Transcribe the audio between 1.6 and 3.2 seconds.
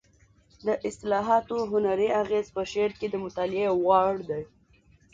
هنري اغېز په شعر کې د